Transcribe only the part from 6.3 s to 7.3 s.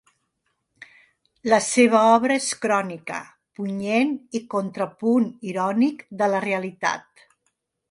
la realitat.